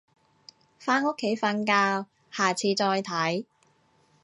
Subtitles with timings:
[0.79, 3.45] 返屋企瞓覺，下次再睇